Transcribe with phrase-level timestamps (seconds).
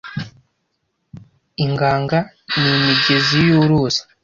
[1.63, 2.19] inganga
[2.59, 4.01] ni imigezi y'uruzi